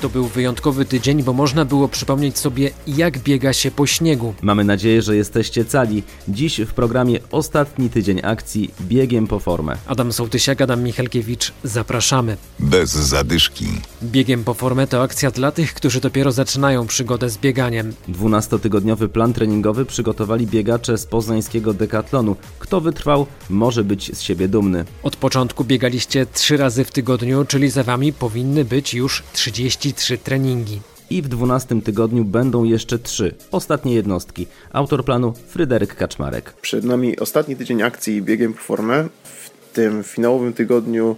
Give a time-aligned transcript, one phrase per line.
[0.00, 4.34] To był wyjątkowy tydzień, bo można było przypomnieć sobie, jak biega się po śniegu.
[4.42, 6.02] Mamy nadzieję, że jesteście cali.
[6.28, 9.76] Dziś w programie ostatni tydzień akcji Biegiem po formę.
[9.86, 12.36] Adam Sołtysiak, Adam Michalkiewicz, zapraszamy.
[12.58, 13.66] Bez zadyszki.
[14.02, 17.92] Biegiem po formę to akcja dla tych, którzy dopiero zaczynają przygodę z bieganiem.
[18.08, 22.36] 12-tygodniowy plan treningowy przygotowali biegacze z poznańskiego dekatlonu.
[22.58, 24.84] Kto wytrwał, może być z siebie dumny.
[25.02, 29.22] Od początku biegaliście trzy razy w tygodniu, czyli za wami powinny być już
[29.92, 30.80] 33 treningi.
[31.10, 34.46] I w 12 tygodniu będą jeszcze trzy ostatnie jednostki.
[34.72, 36.52] Autor planu Fryderyk Kaczmarek.
[36.52, 39.08] Przed nami ostatni tydzień akcji biegiem po formę.
[39.24, 41.16] W tym finałowym tygodniu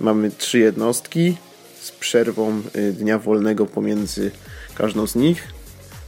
[0.00, 1.36] mamy trzy jednostki
[1.80, 4.30] z przerwą y, dnia wolnego pomiędzy
[4.74, 5.48] każdą z nich.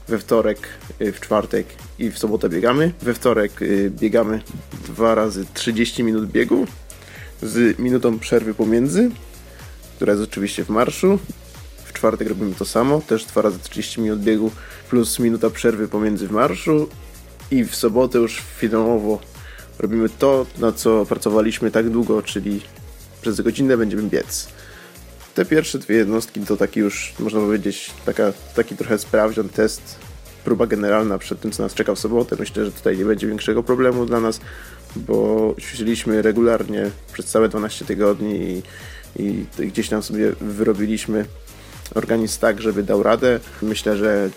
[0.09, 0.59] We wtorek,
[1.01, 1.67] y, w czwartek
[1.99, 2.93] i w sobotę biegamy.
[3.03, 4.41] We wtorek y, biegamy
[4.87, 6.67] dwa razy 30 minut biegu
[7.43, 9.11] z minutą przerwy pomiędzy,
[9.97, 11.19] która jest oczywiście w marszu.
[11.91, 14.51] W czwartek robimy to samo, też dwa razy 30 minut biegu
[14.91, 16.89] plus minuta przerwy pomiędzy w marszu
[17.51, 19.21] i w sobotę już finałowo
[19.79, 22.61] robimy to, na co pracowaliśmy tak długo, czyli
[23.23, 24.49] przez godzinę będziemy biec.
[25.35, 29.99] Te pierwsze dwie jednostki to taki już, można powiedzieć, taka, taki trochę sprawdzian, test,
[30.45, 32.37] próba generalna przed tym, co nas czeka w sobotę.
[32.39, 34.41] Myślę, że tutaj nie będzie większego problemu dla nas,
[34.97, 38.63] bo ćwiczyliśmy regularnie przez całe 12 tygodni i,
[39.59, 41.25] i gdzieś tam sobie wyrobiliśmy
[41.95, 43.41] organizm tak, żeby dał radę.
[43.63, 44.31] Myślę, że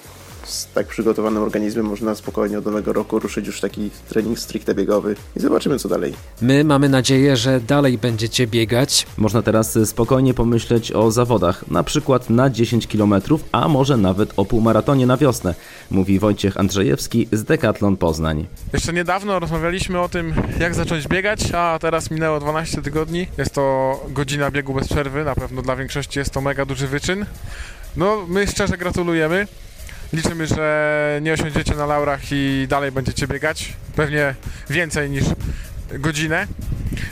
[0.44, 5.16] z tak przygotowanym organizmem można spokojnie od nowego roku ruszyć już taki trening stricte biegowy
[5.36, 6.14] i zobaczymy co dalej.
[6.42, 9.06] My mamy nadzieję, że dalej będziecie biegać.
[9.18, 13.14] Można teraz spokojnie pomyśleć o zawodach, na przykład na 10 km,
[13.52, 15.56] a może nawet o półmaratonie na wiosnę,
[15.92, 18.48] mówi Wojciech Andrzejewski z Decathlon Poznań.
[18.74, 23.28] Jeszcze niedawno rozmawialiśmy o tym, jak zacząć biegać, a teraz minęło 12 tygodni.
[23.38, 27.26] Jest to godzina biegu bez przerwy, na pewno dla większości jest to mega duży wyczyn.
[27.98, 29.48] No, my szczerze gratulujemy.
[30.14, 33.74] Liczymy, że nie osiądziecie na laurach i dalej będziecie biegać.
[33.96, 34.36] Pewnie
[34.70, 35.24] więcej niż
[36.00, 36.48] godzinę.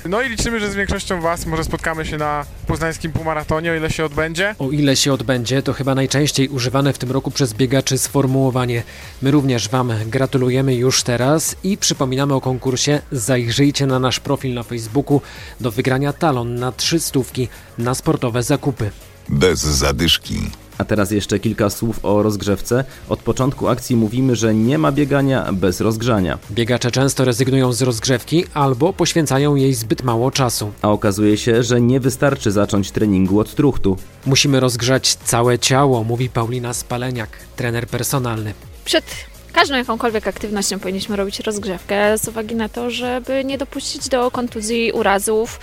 [0.09, 3.89] No i liczymy, że z większością Was może spotkamy się na poznańskim półmaratonie, o ile
[3.89, 4.55] się odbędzie.
[4.59, 8.83] O ile się odbędzie, to chyba najczęściej używane w tym roku przez biegaczy sformułowanie.
[9.21, 13.01] My również Wam gratulujemy już teraz i przypominamy o konkursie.
[13.11, 15.21] Zajrzyjcie na nasz profil na Facebooku
[15.59, 17.47] do wygrania talon na trzy stówki
[17.77, 18.91] na sportowe zakupy.
[19.29, 20.41] Bez zadyszki.
[20.81, 22.83] A teraz jeszcze kilka słów o rozgrzewce.
[23.09, 26.39] Od początku akcji mówimy, że nie ma biegania bez rozgrzania.
[26.51, 30.71] Biegacze często rezygnują z rozgrzewki albo poświęcają jej zbyt mało czasu.
[30.81, 33.97] A okazuje się, że nie wystarczy zacząć treningu od truchtu.
[34.25, 38.53] Musimy rozgrzać całe ciało, mówi Paulina Spaleniak, trener personalny.
[38.85, 39.05] Przed
[39.53, 44.91] każdą jakąkolwiek aktywnością powinniśmy robić rozgrzewkę z uwagi na to, żeby nie dopuścić do kontuzji,
[44.91, 45.59] urazów,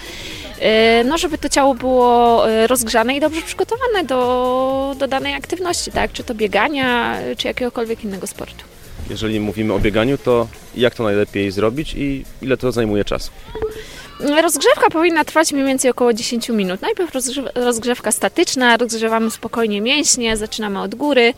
[1.05, 6.13] no żeby to ciało było yy, rozgrzane i dobrze przygotowane do, do danej aktywności, tak?
[6.13, 8.65] Czy to biegania, czy jakiegokolwiek innego sportu.
[9.11, 13.31] Jeżeli mówimy o bieganiu, to jak to najlepiej zrobić i ile to zajmuje czasu?
[14.43, 16.83] Rozgrzewka powinna trwać mniej więcej około 10 minut.
[16.83, 21.35] Najpierw rozgrzew- rozgrzewka statyczna, rozgrzewamy spokojnie mięśnie, zaczynamy od góry,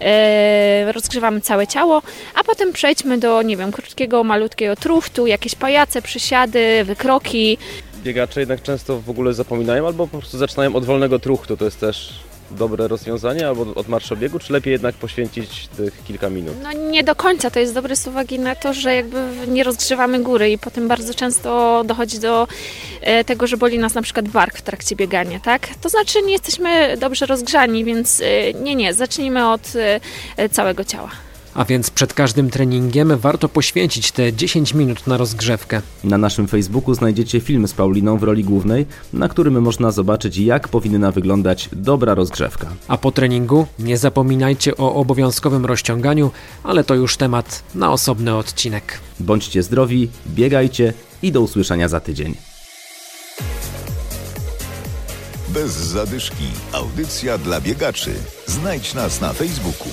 [0.00, 2.02] e, rozgrzewamy całe ciało,
[2.34, 7.58] a potem przejdźmy do, nie wiem, krótkiego, malutkiego truchtu, jakieś pajace, przysiady, wykroki.
[8.02, 11.56] Biegacze jednak często w ogóle zapominają albo po prostu zaczynają od wolnego truchtu.
[11.56, 16.54] To jest też dobre rozwiązanie albo od marszobiegu, czy lepiej jednak poświęcić tych kilka minut?
[16.62, 20.22] No nie do końca, to jest dobre z uwagi na to, że jakby nie rozgrzewamy
[20.22, 22.48] góry i potem bardzo często dochodzi do
[23.00, 25.68] e, tego, że boli nas na przykład bark w trakcie biegania, tak?
[25.80, 29.72] To znaczy nie jesteśmy dobrze rozgrzani, więc e, nie, nie, zacznijmy od
[30.36, 31.10] e, całego ciała.
[31.54, 35.82] A więc przed każdym treningiem warto poświęcić te 10 minut na rozgrzewkę.
[36.04, 40.68] Na naszym Facebooku znajdziecie film z Pauliną w roli głównej, na którym można zobaczyć, jak
[40.68, 42.68] powinna wyglądać dobra rozgrzewka.
[42.88, 46.30] A po treningu nie zapominajcie o obowiązkowym rozciąganiu,
[46.62, 49.00] ale to już temat na osobny odcinek.
[49.20, 52.34] Bądźcie zdrowi, biegajcie i do usłyszenia za tydzień.
[55.48, 56.44] Bez zadyszki.
[56.72, 58.10] Audycja dla biegaczy.
[58.46, 59.88] Znajdź nas na Facebooku.